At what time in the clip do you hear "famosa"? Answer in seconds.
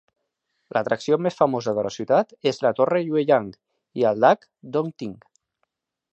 1.41-1.73